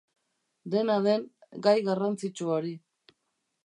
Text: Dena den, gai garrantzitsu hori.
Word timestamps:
Dena 0.75 0.95
den, 1.09 1.27
gai 1.69 1.77
garrantzitsu 1.91 2.53
hori. 2.57 2.77